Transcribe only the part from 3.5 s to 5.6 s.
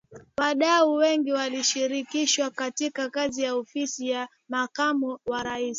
Ofisi ya Makamu wa